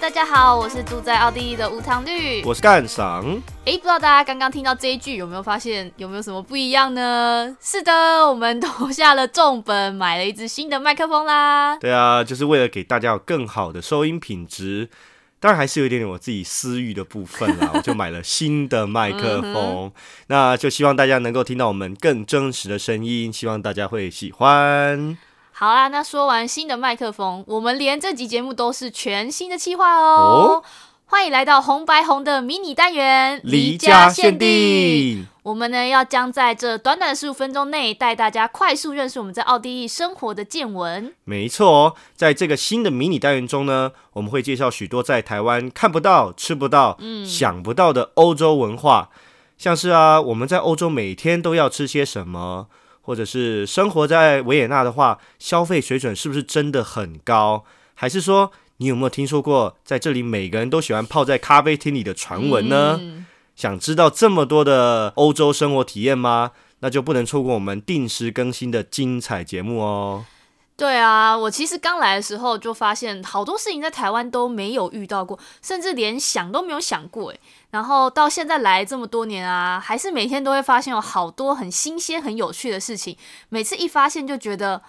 [0.00, 2.42] 大家好，我是住在奥地利的无糖绿。
[2.42, 3.22] 我是干赏。
[3.66, 7.54] 诶，不知道大家刚刚听到这一句有没有发现有没有什么不一样呢？
[7.60, 7.92] 是的，
[8.26, 11.76] 我们投下了重本，买了一支新的麦克风啦。
[11.76, 14.88] 对啊，就是为了给大家有更好的收音品质。
[15.38, 19.92] 当然还是有一点点我自己私欲的部分啦， 我就买了新的麦克风。
[20.28, 25.18] 那就希望大家能够听到我们更真实的声音，希望大家会喜欢。
[25.60, 30.62] 好啦，那说完新的麦克风，我们连这集节目都是全新的企划哦。
[31.04, 35.26] 欢迎来到红白红的迷你单元，离家限定。
[35.42, 41.14] 我们呢要将在这短短的十五分钟内，带大家快速认识我们在奥地利生活的见闻。
[41.24, 49.10] 没错，在这个新的迷你单元中呢，我们会介绍许多在台湾看不到、吃不到、嗯想不到的欧洲文化，
[49.58, 52.68] 像是啊，我们在欧洲每天都要吃些什么，
[53.10, 58.52] 或者是生活在维也纳的话，消费水准是不是真的很高，还是说？
[58.76, 63.00] 你有没有听说过在这里每个人都喜欢泡在咖啡厅里的传闻呢？
[63.56, 66.52] 想知道这么多的欧洲生活体验吗？
[66.78, 70.24] 那就不能错过我们定时更新的精彩节目哦。
[70.80, 77.40] 对啊，我其实刚来的时候就发现好多事情在台湾都没有遇到过，甚至连想都没有想过诶。
[77.70, 83.14] 然后到现在来这么多年啊，还是每天都会发现有好多很新鲜、很有趣的事情。
[83.50, 84.80] 每次一发现就觉得。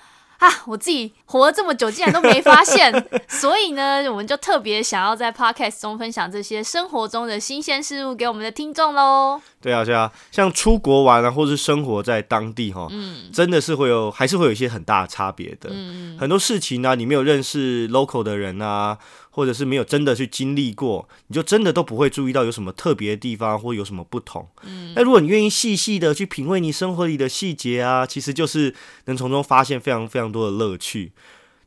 [0.41, 0.49] 啊！
[0.65, 2.91] 我自己活了这么久，竟然都没发现，
[3.27, 9.39] 所以呢，我们就特别想要在 podcast 中分享这些生活中的新鲜事物给我们的听众喽。
[9.61, 15.69] 对啊，对啊，像出国玩啊，或是生活在当地哈，嗯，真的是会有，还是会有一些很大的差别的。
[15.71, 18.97] 嗯很多事情呢，你没有认识 local 的人啊。
[19.31, 24.47] 或者是没有真的去经历过，你就真的都不会注意到有什么特别的地方或有什么不同。
[24.63, 31.13] 嗯，那如果你愿意细细的去品味你生活里的细节啊，其实就是能从中发现非常非常多的乐趣。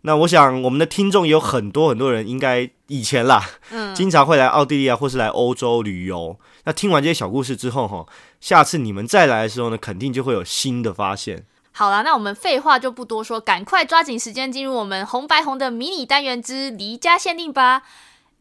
[0.02, 6.38] 那我想我们的听众也有很多很多人，应该以前啦，嗯，经常会来奥地利啊，或是来欧洲旅游。
[6.64, 8.06] 那听完这些小故事之后，哈，
[8.38, 11.46] 下次你们再来的时候呢，肯定就会有新的发现。
[11.76, 17.82] 好了，那我们废话就不多说，赶快抓紧时间进入我们红白红的迷你单元之离家限定吧！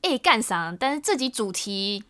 [0.03, 0.71] 哎，干啥？
[0.79, 2.03] 但是这集主题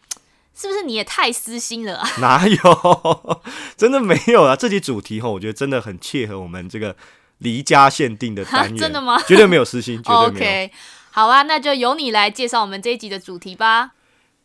[0.54, 2.10] 是不是你也太私心了啊？
[2.20, 3.42] 哪有？
[3.78, 4.58] 真的没有啊！
[4.58, 6.94] 这集主题哈，我觉得真的很切合我们这个
[7.38, 8.76] 离家限定的单元。
[8.82, 9.18] 真的吗？
[9.26, 10.46] 绝对没有私心， 绝对没有。
[10.46, 10.72] OK，
[11.12, 13.92] 好啊，那就由你来介绍我们这一集的主题吧。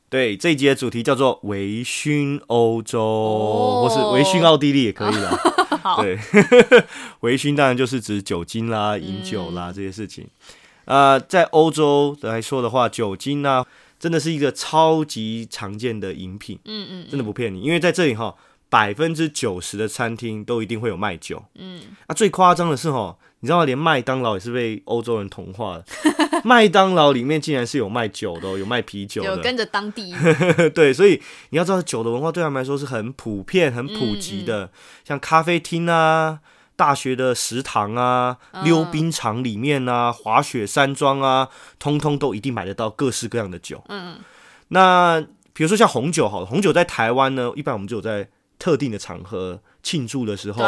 [0.08, 5.38] 对，这一集的主题叫做微醺欧洲，或是微醺奥地利也可以了。
[6.00, 6.18] 对，
[7.20, 10.26] 微醺当然就是指酒精啦、饮酒啦这些事情。
[10.84, 13.64] 呃，在欧洲来说的话，酒精呢
[13.98, 16.58] 真的是一个超级常见的饮品。
[16.64, 18.34] 嗯嗯，真的不骗你，因为在这里哈。
[18.70, 25.84] 百分之九十的餐厅都一定会有卖酒，嗯，啊，最夸张的是哦，你知道连麦当劳也是被欧洲人同化的，
[26.44, 30.14] 麦当劳里面竟然是有卖酒的，有卖啤酒的，有跟着当地，
[30.74, 34.70] 对，所以你要知道酒的文化对他们来说是很普遍、很普及的，
[35.02, 36.40] 像咖啡厅啊、
[36.76, 41.48] 大学的食堂啊、溜冰场里面啊、滑雪山庄啊，
[41.78, 44.18] 通通都一定买得到各式各样的酒，嗯，
[44.68, 45.24] 那
[45.54, 48.28] 比如说像红酒，好了，红酒在台湾呢，一般我们就有在。
[48.58, 50.62] 特定的场合庆祝的时候，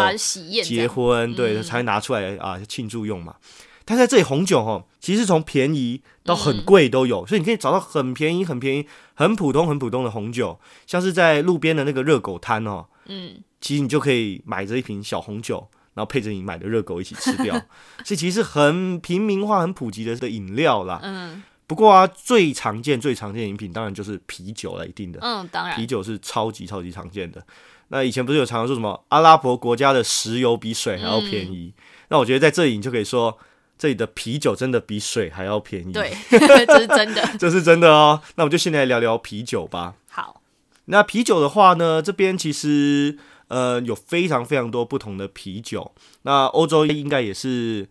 [0.64, 3.36] 结婚对才拿出来啊庆祝用嘛。
[3.84, 17.54] 但在这里红酒哦，其实从便宜到很贵都有，所以你可以找到很便宜、很便宜、很普通、很普通的红酒，像是在路边的那个热狗摊哦，嗯，其实你就可以买着一瓶小红酒，然后配着你买的热狗一起吃掉。
[18.04, 21.00] 所以其实很平民化、很普及的的饮料啦。
[21.02, 21.42] 嗯。
[21.66, 25.20] 不过啊，最常见、最常见的饮品当然就是啤酒了，一定的。
[25.22, 27.44] 嗯，当然，啤酒是超级超级常见的。
[27.92, 31.72] 那以前不是有常常说什么阿拉伯国家的石油比水还要便宜？
[32.08, 33.38] 那我觉得在这里你就可以说，
[33.76, 35.92] 这里的啤酒真的比水还要便宜。
[35.92, 38.22] 对， 这是真的，这是真的哦。
[38.36, 39.94] 那我们就先来聊聊啤酒吧。
[40.08, 40.40] 好，
[40.86, 43.18] 那啤酒的话呢，这边其实
[43.48, 45.92] 呃有非常非常多不同的啤酒。
[46.22, 47.88] 那欧洲应该也是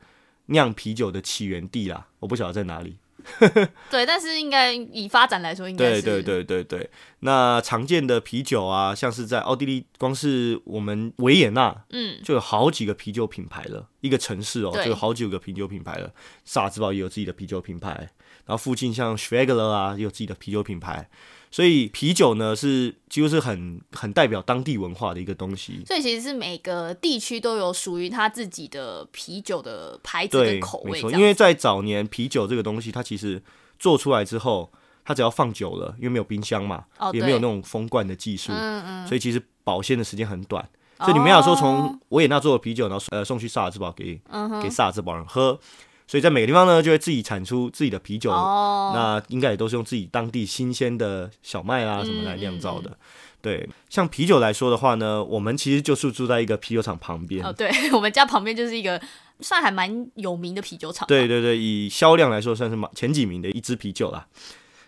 [0.47, 2.95] 酿啤酒的起源地啦，我不晓得在哪里。
[3.89, 6.89] 对，但是应该以发展来说，应该是对对对对对。
[7.21, 13.89] 那常见的啤酒啊，像是在奥地利，光是我们维也纳，嗯，就有好几个啤酒品牌了。
[14.01, 16.11] 一个城市哦，就有好几个啤酒品牌了。
[16.45, 17.91] 萨尔茨堡也有自己的啤酒品牌，
[18.45, 21.09] 然后附近像 s c h w e g l e r 啊，也有自己的啤酒品牌。
[21.51, 25.83] 所以啤酒呢，是几乎是很很代表当地文化的一个东西。
[25.87, 31.01] 所以其实是每个地区都有属于它自己的啤酒的牌子跟口味。
[31.01, 33.41] 因为在早年啤酒这个东西，它其实
[33.79, 34.71] 做出来之后，
[35.03, 38.51] 它只要放久了，因为没有冰箱嘛，也没有那种封罐的技术，
[39.07, 40.69] 所以其实保鲜的时间很短。
[40.99, 44.21] 所以你没有说从维也纳做的啤酒，然后呃送去萨尔茨堡给
[44.61, 45.59] 给萨尔茨堡人喝。
[46.09, 52.97] 所以在每个地方呢就会自己产出自己的啤酒，哦，那应该也都是用自己当地新鲜的小麦啊什么来酿造嗯的。
[53.41, 57.45] 对，像啤酒来说的话呢，我们其实就是住在一个啤酒厂旁边。
[57.45, 58.99] 哦，对 我们家旁边就是一个
[59.41, 64.25] 算还蛮有名的啤酒厂，对对对，以销量来说算是蛮前几名的一支啤酒啦。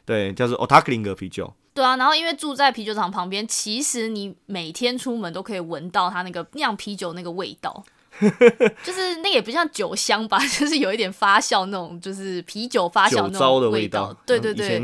[0.03, 1.53] 对，叫做 Otakling 啤酒。
[1.75, 7.83] 对啊，然后因为住在啤酒厂旁边，其实你每天出门都可以闻到它那个酿啤酒那个味道，
[8.83, 14.15] 就是那也不像酒香吧， 就是有一点发酵那种，就是啤酒发酵那种糟的味道。
[14.25, 14.79] 对对对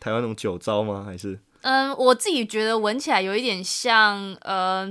[0.00, 1.04] 台湾那种酒糟吗？
[1.04, 4.88] 还是嗯，我自己觉得闻起来有一点像呃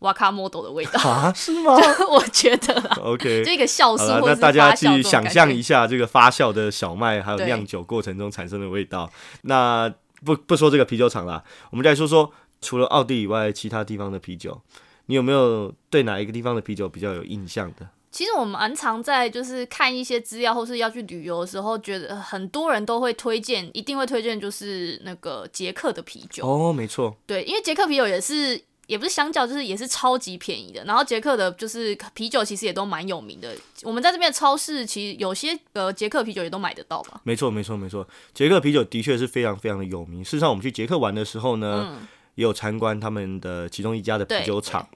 [0.00, 1.32] 瓦卡莫豆的味道，啊？
[1.36, 1.76] 是吗
[2.10, 9.08] 我觉得啦，？OK，这个酵素，或者是那大家去想象一下这个发酵的小麦还有酿酒过程中产生的味道。
[9.42, 9.92] 那
[10.24, 14.60] 不不说这个啤酒厂啦，我们再说说除了奥地以外其他地方的啤酒，
[15.06, 17.88] 你有没有对哪一个地方的啤酒比较有印象的？
[18.10, 26.44] 其实我们蛮常在就是看一些资料或是要去旅游的时候，觉得很多人都会推荐，一定会推荐就是那个捷克的啤酒。
[26.44, 30.82] 哦，没错，对，因为捷克啤酒也是也不是相较，就是也是超级便宜的。
[30.84, 33.54] 然后捷克的就是啤酒其实也都蛮有名的。
[33.84, 37.20] 我们在这边的超市其实有些呃捷克啤酒也都买得到吧。
[37.22, 38.04] 没错，没错，没错。
[38.34, 40.24] 捷克啤酒的确是非常非常的有名。
[40.24, 44.88] 事实上，我们去捷克玩的时候呢，嗯，也有参观他们的其中一家的啤酒厂。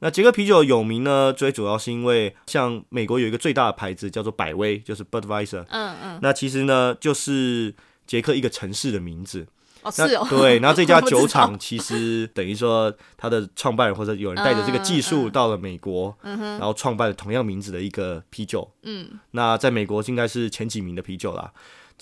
[0.00, 5.66] 那捷克啤酒有名呢，最主要是因为像美国有一个最大的牌子叫做百威，就是 Budweiser。
[5.68, 7.74] 嗯嗯，那其实呢，就是
[8.06, 9.46] 捷克一个城市的名字。
[9.82, 18.70] 哦是哦，那对， 然后这家酒厂其实等于说它的创办人或者有人带着这个技术到了美国，然后创办了同样名字的一个啤酒。
[18.82, 21.50] 嗯，那在美国应该是前几名的啤酒啦，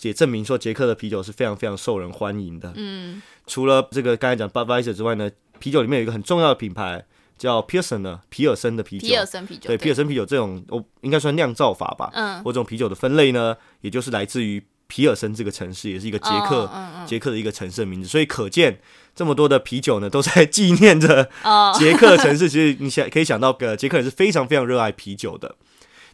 [0.02, 2.72] 也证明说捷克的啤酒是非常非常受人欢迎的。
[2.76, 7.04] 嗯，除了这个刚才讲 Budweiser 之外呢，啤酒里面有一个很重要的品牌
[7.36, 9.08] 叫 Pearson 的，皮尔森的啤酒。
[9.08, 18.80] 皮尔森啤酒，对，皮尔森啤酒这种，我应该算酿造法吧，嗯，或这种啤酒的分类呢，也就是来自于皮尔森这个城市，也是一个捷克、嗯嗯捷克的一个城市的名字，所以可见
[19.14, 22.48] 这么多的啤酒呢，都在纪念着哦，捷克城市。
[22.48, 25.56] 其实你想可以想到，个捷克人是非常非常热爱啤酒的。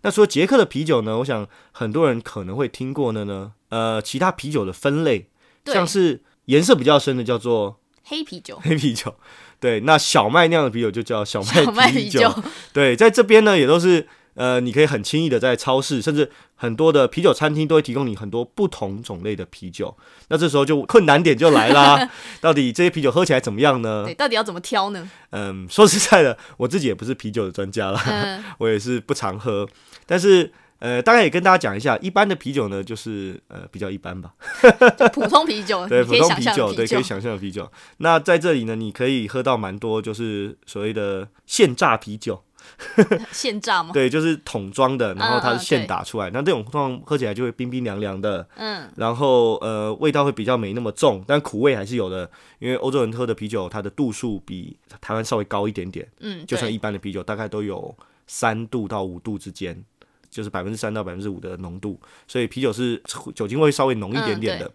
[0.05, 5.31] 那除了捷克的啤酒呢，我想很多人可能会听过的呢，呃，其他啤酒的分类，
[5.65, 5.73] 对。
[5.73, 9.15] 像是颜色比较深的叫做黑啤酒， 黑啤酒，
[9.59, 12.31] 对，那小麦酿的啤酒就叫小小麦啤啤酒，
[12.75, 19.97] 对，在这边呢，也都是呃，你可以很轻易的在超市，甚至很多的啤酒餐厅都会提供你很多不同种类的啤酒。
[20.29, 22.11] 那这时候就困难点就来啦，
[22.41, 24.15] 到底这些啤酒喝起来怎么样呢对，？
[24.15, 25.11] 到底要怎么挑呢？
[25.31, 29.69] 嗯，说实在的，我自己也不是啤酒的专家啦，嗯， 我也是不常喝，
[30.07, 30.53] 但是。
[30.81, 34.35] 呃，大概也跟大家讲一下，一般的啤酒呢，就是呃比较一般吧，
[34.99, 37.71] 就普通啤酒，对，普通啤酒，对，可以想象的啤酒。
[37.99, 42.43] 那在这里呢，你可以喝到蛮多，就是所谓的现榨啤酒，
[43.33, 43.91] 现榨吗？
[43.93, 57.97] 对，就是桶装的，然后它是现打出来，那这种通常喝起来就会冰冰凉凉的，嗯，然后呃味道会比较没那么重，但苦味还是有的，因为欧洲人喝的啤酒它的度数比台湾稍微高一点点，嗯，就算一般的啤酒大概都有
[58.27, 59.85] 三度到五度之间，
[60.31, 63.03] 就是百分之三到百分之五的浓度，所以啤酒是
[63.35, 64.71] 酒精味稍微浓一点点的。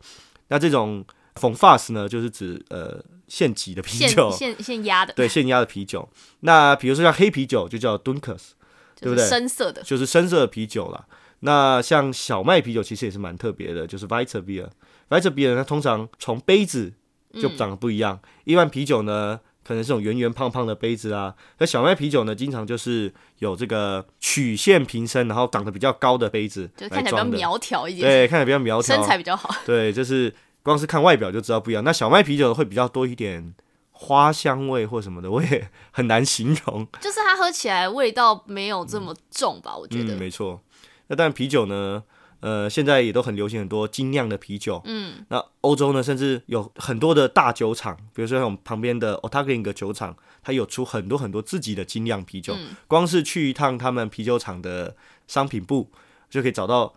[0.47, 1.03] 那这种
[1.35, 2.99] f o n f a s 呢，就是指呃
[3.29, 6.09] 现挤的啤酒，现 现压的，对现压的啤酒。
[6.41, 8.49] 那比如说像黑啤酒就叫 Dunkers。
[9.01, 11.05] 对不对深色的，就是深色的啤酒啦。
[11.39, 14.67] 那像小麦啤酒其实也是蛮特别的，就是 Weiter Beer。
[15.07, 16.91] Weiter Beer 它通常从杯子
[17.33, 29.55] 就长得不一样，一般啤酒呢可能是这种圆圆胖胖的杯子啊，那小麦啤酒呢经常就是有这个曲线瓶身，然后长得比较高的杯子就是看起来比较苗条一点，对，看起来比较苗条，身材比较好。
[29.65, 31.83] 对，就是光是看外表就知道不一样。
[31.83, 33.53] 那小麦啤酒会比较多一点
[33.91, 36.87] 花香味或什么的，我也很难形容。
[37.01, 40.17] 就是它喝起来味道没有这么重吧，我觉得嗯，。
[40.17, 40.61] 没错。
[41.07, 42.03] 那但啤酒呢，
[42.41, 44.81] 呃，现在也都很流行很多精酿的啤酒。
[44.85, 52.53] 嗯，那欧洲呢，甚至有很多的大酒厂，比如说像我们旁边的 Otakling 酒厂，它有出很多很多自己的精酿啤酒。
[52.53, 54.95] 嗯光是去一趟他们啤酒厂的
[55.27, 55.89] 商品部，
[56.29, 56.93] 就可以找到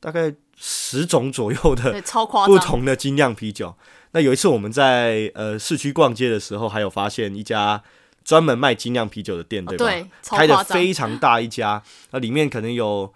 [0.00, 2.58] 大概十种左右的，超夸不。
[2.58, 3.74] 同的精酿啤酒。
[4.12, 7.82] 那有一次我们在呃市区逛街的时候，还有发现一家
[8.24, 9.84] 专门卖精酿啤酒的店，对吧？
[9.84, 10.06] 哦对，
[10.38, 10.64] 开的。
[10.64, 13.12] 非常大一家， 那里面可能有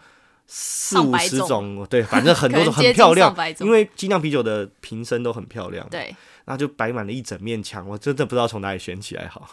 [0.46, 6.14] 四五十种种，对，反正很多种很 漂亮因为精酿啤酒的瓶身都很漂亮，对，
[6.50, 9.50] 那就摆满了一整面墙，我真的不知道从哪里选起来好。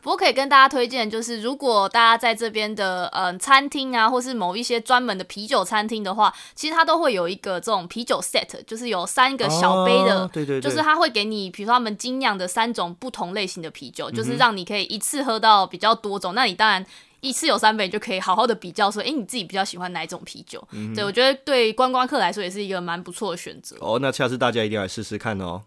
[0.00, 10.20] 不过可以跟大家推荐，就是如果大家在这边的嗯、呃餐厅啊，或是某一些专门的啤酒餐厅的话，其实它都会有一个这种啤酒 set，就是有三个小杯的。
[10.20, 16.32] 哦对对对，就是它会给你，比如说他们精酿的三种不同类型的啤酒，嗯就是让你可以一次喝到比较多种。
[16.32, 16.86] 那你当然
[17.20, 20.62] 一次有三杯，就可以好好的比较说，哎、你自己比较喜欢哪一种啤酒？
[20.70, 23.76] 嗯对我觉得对观光客来说也是一个蛮不错的选择。
[23.80, 25.62] 哦，那下次大家一定要来试试看哦。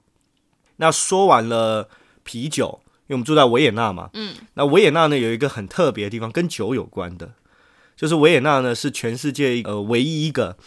[0.82, 1.88] 那说完了
[2.24, 7.32] 啤酒，因为我们住在维也纳嘛，嗯，那维也纳呢有一个很特别的地方，跟酒有关的，
[7.96, 10.58] 就是维也纳呢是全世界呃唯一一个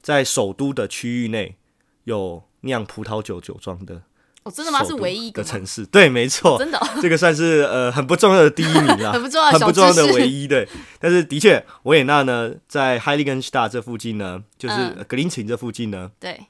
[0.00, 1.56] 在首都的区域内
[2.04, 4.02] 有酿葡萄酒酒庄的
[4.44, 4.82] 哦，真的吗？
[4.82, 10.68] 是唯一一个城市，对，没错，真的哦、这个算是呃很不重要的第一名啦， 很不重要的很不重要的唯一对。
[10.98, 15.04] 但是的确，维也纳呢，在 Heiligenstadt 这附近呢，就是嗯。
[15.06, 16.40] 格林琴这附近呢，对，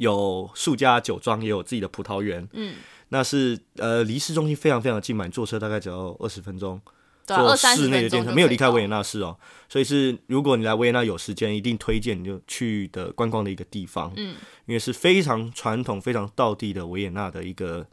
[0.00, 2.48] 有数家酒庄，也有自己的葡萄园。
[2.54, 2.74] 嗯，
[3.10, 6.80] 那是呃离市中心非常非常近嘛，你坐车大概只要二十分钟，
[7.26, 9.36] 对啊，坐二三十室内的电车，没有离开维也纳市哦。
[9.68, 17.86] 所以是如果你来维也纳有时间，一定推荐你就去的观光的一个地方，嗯，因为是非常传统、非常道地的维也纳的一个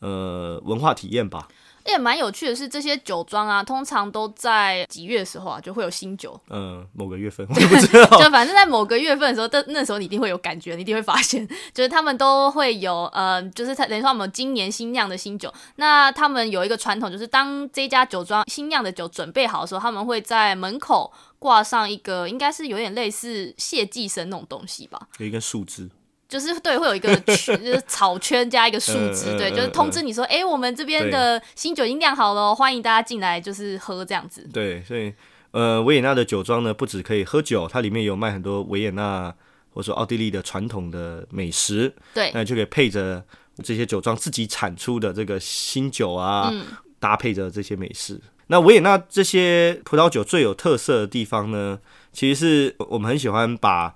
[0.00, 1.46] 呃文化体验吧。
[1.86, 6.38] 也蛮有趣的是，这些酒庄啊，通常都在几月的时候啊，就会有新酒。
[6.48, 8.22] 嗯，某个月份 我也不知道。
[8.22, 15.52] 就反正在某个月份的时候，那那时候你一定会有感觉，你一定会发现，就是他们都会有呃，就是他等于说我们今年新酿的新酒。
[15.76, 25.08] 那他们有一个传统，就是当这家酒庄新酿的酒准备好的时候，他们会在门口挂上一个，应该是有点类似谢祭神那种东西吧。
[25.18, 25.90] 有一根树枝，
[26.32, 34.48] 就是对，会有一个圈， 就是草圈加一个树枝，对，就是通知你说，哎、我们这边的新酒已经酿好了哦，欢迎大家进来，就是喝这样子。
[34.50, 35.12] 对，所以
[35.50, 39.30] 呃，维也纳的酒庄呢，不只可以喝酒，它里面有卖很多维也纳
[39.74, 43.22] 或者说奥地利的传统的美食，对，那就可以配着
[43.62, 46.64] 这些酒庄自己产出的这个新酒啊，嗯
[46.98, 48.18] 搭配着这些美食。
[48.46, 51.78] 那维也纳这些葡萄酒最有特色的地方呢，
[52.12, 53.94] 其实是我们很喜欢把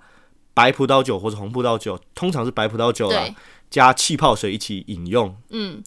[0.57, 3.29] 白葡萄酒或者红葡萄酒，通常是白葡萄酒啦，
[3.69, 5.37] 加气泡水一起饮用。
[5.51, 5.83] 嗯，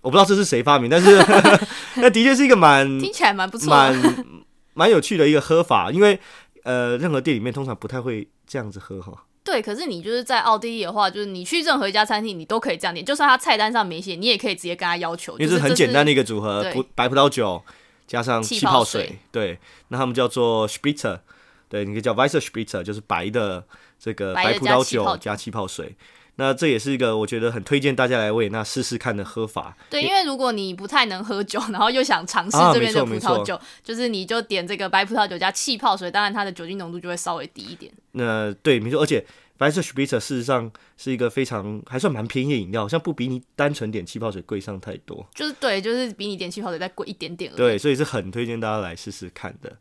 [0.00, 1.24] 我不知道这是谁发明，但是
[2.02, 3.70] 那的确是一个蛮 听起来蛮不错。
[3.70, 4.26] 蛮
[4.74, 6.18] 蛮有趣的一个喝法，因为
[6.64, 9.12] 呃，任何店里面通常不太会这样子喝哈。
[9.44, 16.10] 对，可是你就是在奥地利的话，就是你去任何一家餐厅，你都可以这样点，就算他菜单上没写，你也可以直接跟他要求，因为是这是很简单的的。
[16.10, 16.64] 一个组合，
[16.96, 17.62] 白葡萄酒
[18.06, 21.20] 加上气气泡泡水水，对，那他们叫做 Spritzer，
[21.68, 23.64] 对，你可以叫 Weißer Spritzer，就是白的
[24.02, 25.94] 这个白葡萄酒酒加气泡水。
[26.36, 29.76] 那这也是一个我觉得很推荐大家来维也纳试试看的喝法。
[29.90, 37.92] 对，因为如果你不太能喝酒，然后又想尝试啊这边的葡萄酒，就是你就点这个白葡萄酒加气泡水，当然它的酒精浓度就会稍微低一点。
[38.12, 39.24] 那对，没错，而且
[39.58, 45.24] Weißer Spritzer 事实上是一个非常还算蛮便宜的饮料，好像不比你单纯点气泡水贵上太多。
[45.34, 47.56] 就是对，就是比你点气泡水再贵一点点而已。
[47.58, 49.76] 对，所以是很推荐大家来试试看的。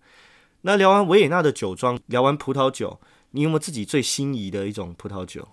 [0.63, 2.99] 那聊完维也纳的酒庄，聊完葡萄酒，
[3.31, 5.47] 你有没有自己最心仪的一种葡萄酒？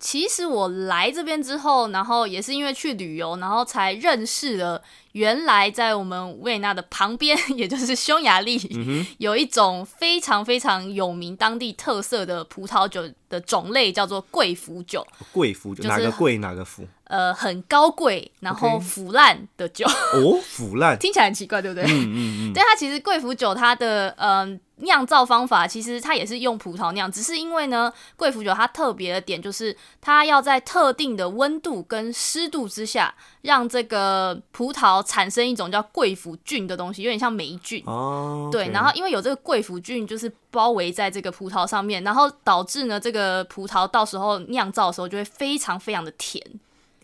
[0.00, 4.80] 其实我来这边之后，然后也是因为去旅游，然后才认识了
[5.12, 15.06] 原来在我们维也纳的旁边， 也就是匈牙利，嗯有一种非常非常有名、当地特色的葡萄酒的种类，叫做贵腐酒。
[15.32, 16.86] 贵腐酒，就是哪个贵哪个腐？
[17.04, 20.96] 呃，很高贵，然后腐烂的酒哦，腐烂。
[21.00, 21.84] 听起来很奇怪，对不对？
[21.84, 37.82] 嗯嗯嗯， 对它其实贵腐酒它的嗯酿造方法，其实它也是用葡萄酿，只是因为呢，贵腐酒它特别的点就是它要在特定的温度跟湿度之下，让这个葡萄产生一种叫贵腐菌的东西，有点像霉菌。
[37.86, 46.42] 哦，对，然后因为有这个贵腐菌，就是包围在这个葡萄上面，然后导致呢，这个葡萄到时候酿造的时候就会非常非常的甜。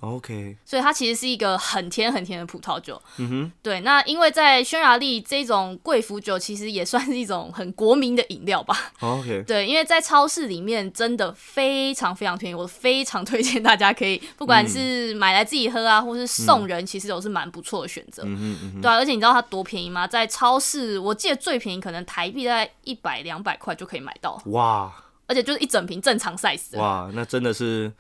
[0.05, 3.01] OK，所以它其实是一个很甜很甜的葡萄酒。
[3.19, 8.93] 嗯哼，对，那因为在匈牙利这种贵腐酒其实也算是一种很国民的饮料吧。
[9.01, 18.23] OK， 对，因为在超市里面真的非常非常便宜，我非常推荐大家可以，不管是买来自己喝啊，或是送人，其实都是蛮不错的选择。
[18.27, 20.07] 嗯哼嗯哼，对啊，而且你知道它多便宜吗？
[20.07, 24.93] 在超市，我记得最便宜可能台币在一百两百块就可以买到，哇
[25.27, 26.79] 而且就是一整瓶正常 size。
[26.79, 27.91] 哇，那真的是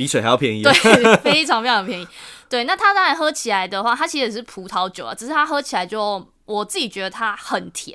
[0.00, 0.62] 比水还要便宜。
[0.62, 0.72] 对，
[1.20, 2.08] 非常非常便宜。
[2.48, 7.94] 对，那它当然喝起来的话，它其实也是葡萄酒啊，只是它喝起来就我自己觉得它很甜，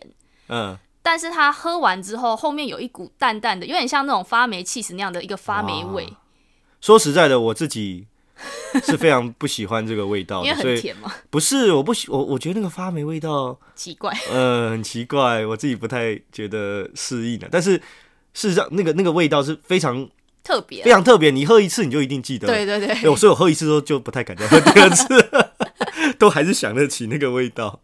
[0.49, 6.07] 嗯，但是它喝完之后，后面有一股淡淡的，有点像那种发霉气死那样的一个发霉味，
[6.79, 8.05] 说实在的，我自己
[8.83, 14.13] 是非常不喜欢这个味道因为 很甜嘛，不是我不喜我我觉得那个发霉味道，奇怪。
[14.31, 17.49] 呃，很奇怪，我自己不太觉得适应的。
[17.51, 17.71] 但是
[18.33, 20.07] 事实上，那个那个味道是非常
[20.45, 22.47] 特别非，常特别，你喝一次你就一定记得。
[22.47, 25.07] 对对对，对，所以我喝一次之后就不太敢再喝第二次，
[26.19, 27.81] 都还是想得起那个味道。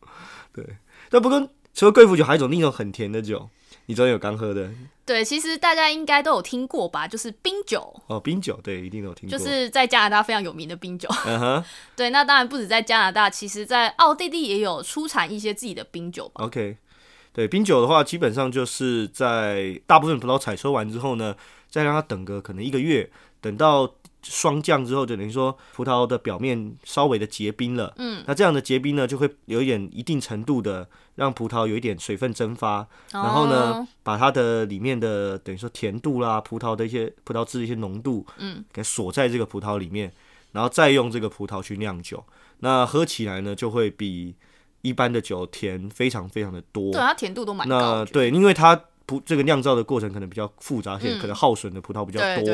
[0.54, 0.64] 对，
[1.10, 3.50] 但不过除了贵腐酒，还有一种另一种很甜的酒，
[3.88, 4.70] 你昨天有刚喝的
[5.04, 9.38] 对，其实大家应该都有听过吧，就是冰酒，哦，冰酒，对，一定都有听过。
[9.38, 11.10] 就是在加拿大非常有名的冰酒。
[11.26, 11.64] 嗯哼
[11.98, 16.46] 对，那当然不止在加拿大，其实在奥地利也有出产一些自己的冰酒吧。
[16.46, 16.78] ，OK。
[17.34, 21.34] 对，冰酒的话，基本上就是在大部分葡萄采收完之后呢，
[21.72, 23.10] 再让它等个可能一个月，
[23.40, 27.92] 等到霜降之后，就等于说葡萄的表面稍微的结冰了。
[27.98, 40.14] 嗯，那这样的结冰呢，就会有一点一定程度的让葡萄有一点水分蒸发，然后呢，把它的里面的等于说甜度啦、葡萄的一些葡萄汁的一些浓度，嗯，给锁在这个葡萄里面，
[40.52, 42.24] 然后再用这个葡萄去酿酒。
[42.60, 44.36] 那喝起来呢，就会比
[44.84, 46.92] 一般的酒甜非常非常的多。
[46.92, 47.80] 对，它甜度都蛮高。
[47.80, 52.46] 那对，因为它葡这个酿造的过程可能比较复杂，而且可能耗损的葡萄比较多，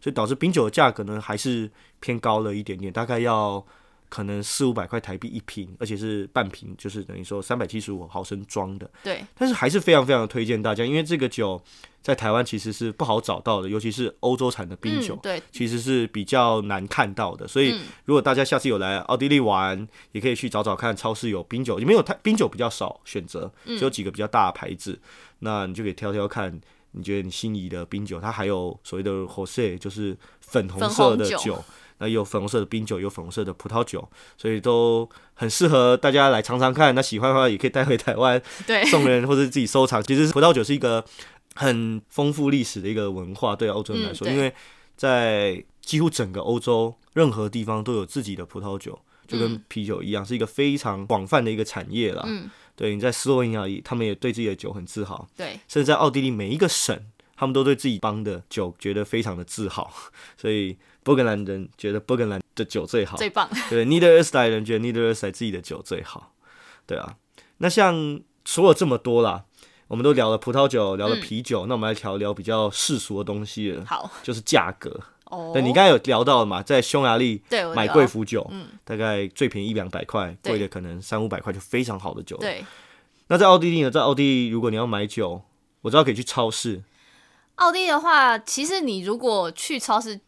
[0.00, 3.64] 所以导致冰酒的价格呢还是偏高了一点点，大概要。
[4.10, 8.90] 可能四五百块台币一瓶，而且是半瓶，就是等于说三百七十五毫升装的。
[9.02, 11.62] 对，但是还是非常非常的推荐大家，因为这个酒
[12.02, 17.46] 在台湾其实是不好找到的，尤其是欧洲产的冰酒，对，其实是比较难看到的。
[17.46, 17.72] 所以
[18.04, 25.00] 如果大家下次有来奥地利玩，也可以去找找看，超市有冰酒，里面有太冰酒比较少选择，只有几个比较大的牌子，
[25.38, 31.62] 那你就可以挑挑看，你觉得你心仪的冰酒，它还有所谓的 Jose，就是粉红色的酒。
[32.00, 34.06] 那有粉红色的冰酒，有粉红色的葡萄酒，
[34.38, 36.94] 所以都很适合大家来尝尝看。
[36.94, 40.02] 那喜欢的话，也可以带回台湾， 对，送人或者自己收藏。
[40.02, 41.04] 其实葡萄酒是一个
[41.54, 44.52] 很丰富历史的一个文化，对欧洲人来说，因为
[44.96, 52.24] 在几乎整个欧洲任何地方都有自己的葡萄酒，就跟啤酒一样，是一个非常广泛的一个产业了。
[52.26, 55.28] 嗯，对，你在斯洛文尼亚，他们也对自己的酒很自豪。
[55.36, 56.98] 对，甚至在奥地利每一个省，
[57.36, 59.92] 他们都对自己帮的酒觉得非常的自豪，
[60.38, 60.78] 所以。
[61.02, 63.48] 波格兰人觉得波格兰的酒最好，最棒。
[63.68, 66.34] 对，尼德尔斯泰人觉得尼德尔斯泰自己的酒最好。
[66.86, 67.16] 对啊，
[67.58, 69.44] 那像说了这么多啦，
[69.88, 73.84] 我们都聊了葡萄酒，聊了啤酒，那我们来聊聊比较世俗的东西了。
[73.86, 75.00] 好，就是价格。
[75.24, 77.42] 哦，对你刚才有聊到嘛，在匈牙利
[77.74, 82.36] 买贵腐酒，嗯，大概最便宜一两百块，贵的可能三五百块就非常好的酒。
[82.38, 82.64] 对。
[83.28, 83.90] 那在奥地利呢？
[83.90, 85.42] 在奥地利，如果你要买酒，
[85.82, 86.82] 我知道可以去超市。
[87.54, 90.20] 奥地利的话，其实你如果去超市。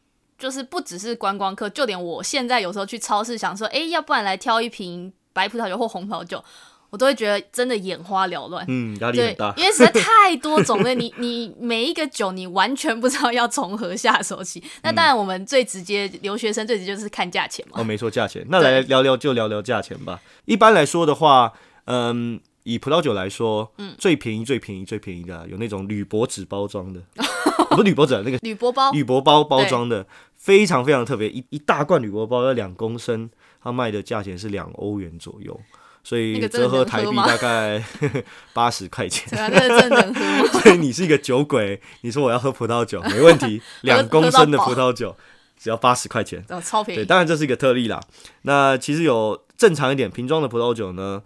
[0.43, 6.43] 就是不只是观光客，就连我现在有时候去超市，想说，哎，要不然来挑一瓶白葡萄酒或红葡萄酒，
[6.91, 14.61] 我都会觉得真的眼花缭乱，嗯，压力很大，因为实在太多种类，你 你每一个酒你完全不知道要从何下手起。
[14.83, 17.81] 那当然，我们最直接留学生最直接就是看价钱嘛。
[17.81, 18.45] 哦，没错，价钱。
[18.49, 20.21] 那来聊聊就聊聊价钱吧。
[20.47, 21.53] 一般来说的话，
[21.85, 22.41] 嗯。
[22.65, 27.01] 以葡萄酒来说，嗯，最便宜、最便宜、最便宜的有那种铝箔纸包装的，
[27.71, 30.07] 不是铝箔纸，那个铝箔包，铝箔包包装的，
[30.43, 33.31] 非常非常特别，一一大罐铝箔包要两公升，
[33.63, 35.59] 它卖的价钱是两欧元左右，
[36.03, 37.81] 所以折合台币大概
[38.53, 39.29] 八十块钱。
[39.31, 45.15] 真的能喝 所以你是一个酒鬼，你说我要喝葡萄酒， 没问题，两公升的葡萄酒
[45.57, 47.03] 只要八十块钱，哦，超便宜。
[47.03, 48.01] 对，当然这是一个特例啦。
[48.43, 51.23] 那其实有正常一点瓶装的葡萄酒呢。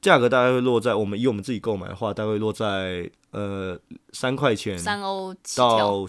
[0.00, 3.78] 价格大概会落在我们以我们自己购买的话，大概会落在呃
[4.12, 6.04] 三块钱，三欧到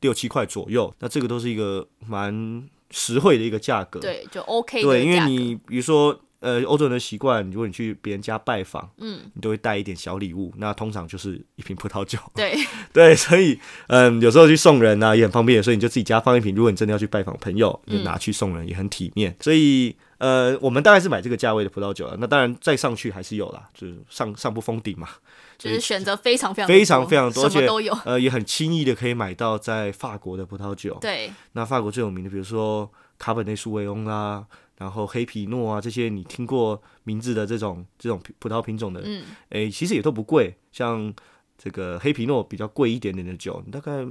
[0.00, 0.94] 六七块左右。
[1.00, 4.82] 那这个都是一个蛮实惠的一个价格，对，就 OK。
[4.82, 12.18] 对，因为你比如说呃欧洲人的习惯，如果你去别人家拜访，嗯，你都会带一点小礼物，那通常就是一瓶葡萄酒。
[12.34, 12.56] 对
[12.92, 13.58] 对，所以
[13.88, 16.54] 嗯有时候去送人啊也很方便，所以你就自己家放一瓶。
[16.54, 19.36] 如果你真的要去拜访朋友，你拿去送人也很体面。
[19.40, 19.96] 所以。
[20.18, 22.16] 呃，我们大概是买这个价位的葡萄酒了。
[22.18, 25.08] 那当然再上去还是有啦，就是上上不封顶嘛。
[25.58, 27.96] 就是选择非常非常非常非常多，而且都有。
[28.04, 30.96] 呃，也很轻易的可以买到在法国的葡萄酒。
[31.00, 31.32] 对。
[31.52, 40.56] 那法国最有名的，比如说卡本内苏维翁啦，然后黑皮诺啊，这些你听过名字的这种这种葡萄品种的，嗯，哎，其实也都不贵。
[40.70, 41.12] 像
[41.56, 44.04] 这个黑皮诺比较贵一点点的酒，你大概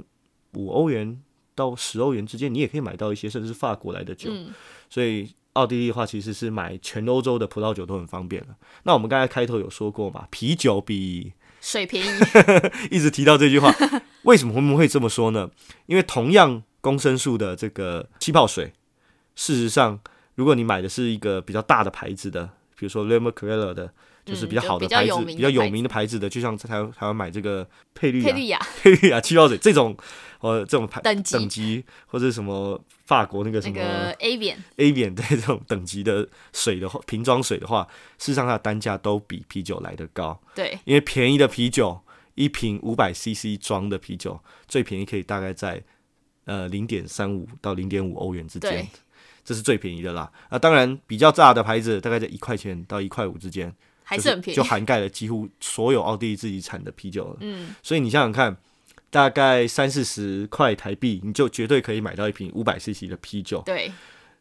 [0.52, 1.18] 五欧元
[1.54, 4.30] 到十欧元之间，你也可以买到一些甚至是法国来的酒。
[4.32, 4.52] 嗯。
[4.88, 5.34] 所以。
[5.58, 8.56] 奥地利的话，其实是买全欧洲的葡萄酒都很方便了。
[8.84, 12.20] 那我们刚才开头有说过嘛，啤酒比水便宜，
[12.92, 13.74] 一直提到这句话。
[14.22, 15.50] 为什么我们会这么说呢？
[15.86, 18.72] 因为同样公升数的这个气泡水，
[19.34, 19.98] 事实上，
[20.36, 23.92] 如果你买的是一个比较大的牌子的，比如说 l e m o c r e l l 的。
[24.28, 29.96] 就是比较好的牌子，比较有名的牌子的，就像在台湾台湾买这个佩绿雅、佩绿雅气泡水这种，
[30.40, 33.80] 呃，这种牌等级等级或者什么法国那个什么
[34.18, 37.88] A biển A biển 的这种等级的水的话，瓶装水的话，
[38.18, 40.38] 事实上它的单价都比啤酒来的高。
[40.54, 41.98] 对，因为便宜的啤酒
[42.34, 45.82] 一瓶五百 CC 装的啤酒，最便宜可以大概在
[46.44, 48.86] 呃零点三五到零点五欧元之间，
[49.42, 50.30] 这是最便宜的啦。
[50.50, 53.74] 啊，当然比较炸的牌子大概在一块钱到一块五之间。
[54.08, 57.36] 还是很便宜，就涵盖了几乎所有奥地利自己产的啤酒了。
[57.40, 58.56] 嗯，所以你想想看，
[59.10, 63.62] 大概三四十块台币，你就绝对可以买到一瓶五百 CC 的啤酒。
[63.66, 63.92] 对，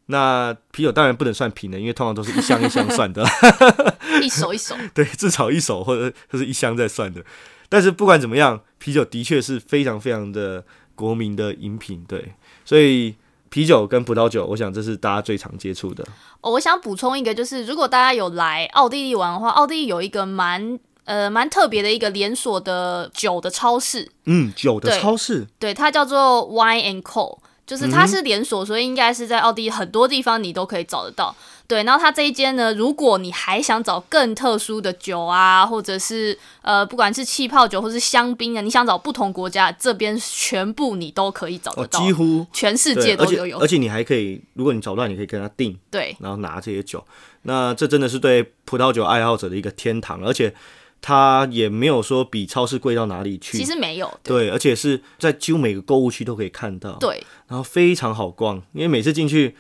[0.06, 3.28] 那啤酒当然不能算瓶的，因为通常都是一箱一箱算的，
[4.24, 4.74] 一手一手。
[4.94, 7.22] 对，至少一手或者或是一箱在算的。
[7.68, 10.64] 但是不管怎么样，啤酒的确是非常非常的
[10.96, 13.16] 国民的饮品，对，所以
[13.50, 16.04] 啤酒跟葡萄酒，我想这是大家最常接触的。
[16.42, 27.40] 哦，我想补充一个，就是如果大家有来奥地利玩的话，奥地利有一个蛮呃蛮特别的一个连锁的酒的超市，嗯，酒的超市，对，它叫做 Wine and Co。
[27.66, 31.36] 就是它是连锁，所以应该是在奥地利很多地方你都可以找得到。
[31.68, 43.60] 对，然后它这一间呢，如果你还想找更特殊的酒啊，或者是呃，不管是气泡酒或是香槟啊，你想找不同国家，这边全部你都可以找得哦，到，几乎全世界都有。
[43.60, 47.04] 而且你还可以，如果你找不到，你可以跟他订，对，然后拿这些酒。
[47.42, 50.54] 那这真的是对葡萄酒爱好者的一个天堂，而且
[51.02, 53.58] 它也没有说比超市贵到哪里去。
[53.58, 54.10] 其实没有。
[54.24, 59.56] 对对，而且是在几乎每个购物区都可以看到，对，然后非常好逛，因为每次进去，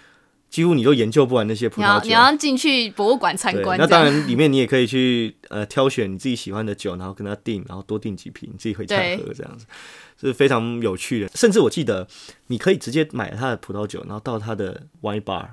[0.49, 9.65] 几乎你都研究不完那些葡萄酒你要进去博物馆参对，观，那当然里面你也可以去呃挑选你自己喜欢的酒，然后跟他订，然后多订几瓶，你自己回家对喝，这样子
[10.19, 11.29] 是非常有趣的。
[11.35, 12.07] 甚至我记得
[12.47, 15.45] 你可以直接买他的葡萄酒，然后到他的 wine bar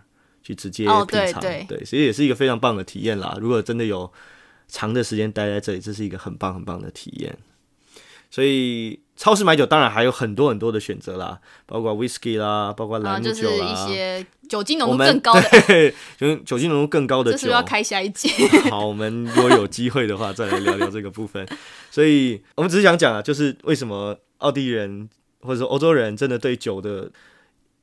[0.43, 3.37] 去直接哦品尝，对对其实也是一个非常棒的体验啦。
[3.41, 4.11] 如果真的有
[4.69, 7.37] 长的时间待在这里，这是一个很棒很棒的体验。
[8.35, 18.29] 所以超市买酒当然还有很多很多的选择啦，包括 whisky 啦，包括然后朗姆就是一酒啦，些酒精浓度更高的，对， 就是酒精浓度更高的酒这是要开下一节？
[18.73, 21.47] 好，我们如果有机会的话，再来聊聊这个部分。
[21.93, 25.09] 所以我们只是想讲啊，就是为什么奥地利人
[25.43, 27.09] 或者说欧洲人真的对酒的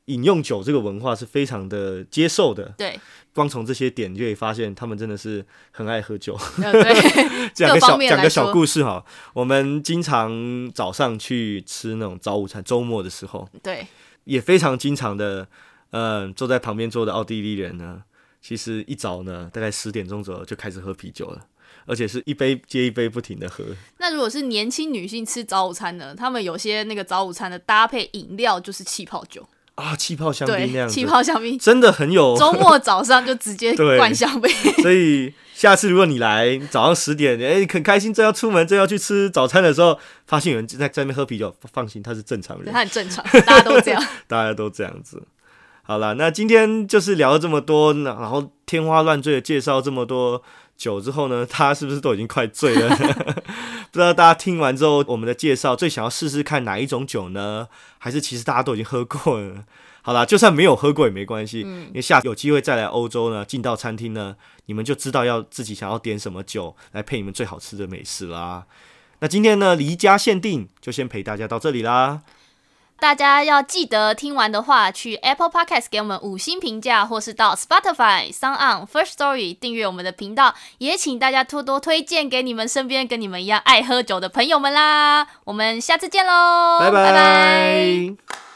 [0.06, 2.74] 饮用酒这个文化是非常的接受的。
[2.78, 3.00] 对，
[3.34, 6.38] 光从这些点就可以发现，他们真的是很爱喝酒。
[7.54, 13.88] 讲个小讲个小故事哈，我们经常早上去吃那种早午餐，周末的时候对，
[14.26, 15.48] 也非常经常的，
[15.92, 18.04] 嗯，坐在旁边坐的奥地利人呢，
[18.42, 21.46] 其实一早呢，大概十点钟左右就开始喝啤酒了，
[21.86, 23.64] 而且是一杯接一杯不停的喝。
[23.98, 26.14] 那如果是年轻女性吃早午餐呢？
[26.16, 31.58] 他们有些那个早午餐的搭配饮料就是气泡酒，啊，气泡香槟那，样子，气泡香槟。
[31.58, 32.36] 真的很有。
[32.40, 34.52] 周末早上就直接灌香槟，
[34.84, 44.04] 所以下次如果你来早上十点，哎、很开心，正要出门，正要去吃早餐的时候，发现有人在在那边喝啤酒，放心，他是正常人，他很正常，大家都这样。
[44.28, 45.24] 大家都这样子。
[45.84, 50.42] 好了，那今天就是聊了这么多，然后天花乱坠的介绍这么多
[50.82, 52.90] 酒之后呢，大家是不是都已经快醉了？
[53.92, 57.68] 不知道大家听完之后，我们的介绍最想要试试看哪一种酒呢？
[58.00, 59.64] 还是其实大家都已经喝过了？
[60.02, 68.66] 好啦，就算没有喝过也没关系，因为下次有机会再来欧洲呢，进到餐厅呢，你们就知道要自己想要点什么酒来配你们最好吃的美食啦。
[69.20, 72.22] 那今天呢，离家限定就先陪大家到这里啦。
[73.02, 80.54] 大家要记得听完的话，去 Apple Podcast 给我们五星评价，或是到 Spotify、s o n On、First Story 订阅我们的频道。
[80.78, 85.26] 也请大家多多推荐给你们身边跟你们一样爱喝酒的朋友们啦。
[85.46, 88.51] 我们下次见喽，拜拜拜拜